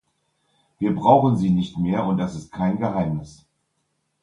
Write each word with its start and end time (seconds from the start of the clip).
Wir 0.79 0.95
brauchen 0.95 1.37
sie 1.37 1.51
nicht 1.51 1.77
mehr, 1.77 2.03
und 2.05 2.17
das 2.17 2.33
ist 2.33 2.51
kein 2.51 2.79
Geheimnis. 2.79 3.45